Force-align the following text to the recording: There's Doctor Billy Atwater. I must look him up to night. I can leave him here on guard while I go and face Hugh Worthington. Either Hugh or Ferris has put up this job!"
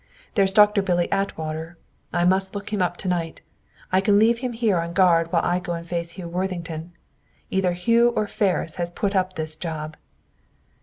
There's 0.33 0.51
Doctor 0.51 0.81
Billy 0.81 1.11
Atwater. 1.11 1.77
I 2.11 2.25
must 2.25 2.55
look 2.55 2.73
him 2.73 2.81
up 2.81 2.97
to 2.97 3.07
night. 3.07 3.41
I 3.91 4.01
can 4.01 4.17
leave 4.17 4.39
him 4.39 4.53
here 4.53 4.79
on 4.79 4.93
guard 4.93 5.31
while 5.31 5.43
I 5.45 5.59
go 5.59 5.73
and 5.73 5.85
face 5.85 6.13
Hugh 6.13 6.27
Worthington. 6.27 6.93
Either 7.51 7.73
Hugh 7.73 8.09
or 8.15 8.25
Ferris 8.25 8.77
has 8.77 8.89
put 8.89 9.15
up 9.15 9.35
this 9.35 9.55
job!" 9.55 9.95